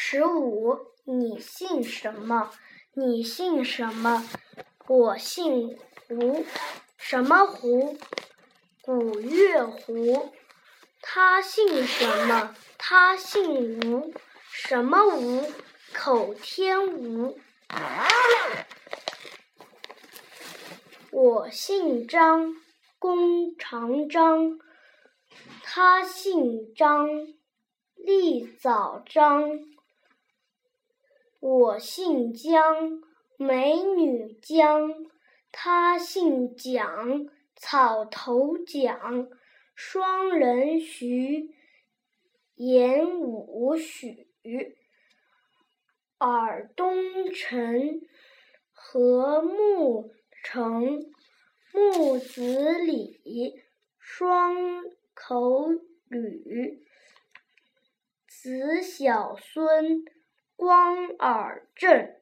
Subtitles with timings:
[0.00, 2.52] 十五，你姓什么？
[2.94, 4.24] 你姓什么？
[4.86, 6.44] 我姓胡。
[6.96, 7.98] 什么胡？
[8.80, 10.32] 古月胡。
[11.02, 12.54] 他姓什么？
[12.78, 14.14] 他姓吴。
[14.52, 15.44] 什么吴？
[15.92, 17.36] 口天吴。
[21.10, 22.54] 我姓张，
[23.00, 24.60] 弓长张。
[25.64, 27.08] 他姓张，
[27.96, 29.58] 立早张。
[31.40, 33.00] 我姓姜，
[33.36, 34.90] 美女姜。
[35.52, 39.28] 他姓蒋，草头蒋。
[39.74, 41.54] 双人徐，
[42.56, 44.26] 言午许。
[46.18, 48.00] 尔东陈，
[48.72, 51.12] 和睦成。
[51.72, 53.62] 木子李，
[54.00, 54.82] 双
[55.14, 55.68] 口
[56.08, 56.82] 吕。
[58.26, 60.04] 子小孙，
[60.58, 62.17] 光尔正。